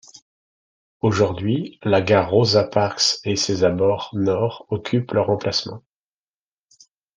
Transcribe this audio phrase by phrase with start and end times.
[1.01, 5.83] Aujourd'hui, la gare Rosa Parks et ses abords nord occupent leur emplacement.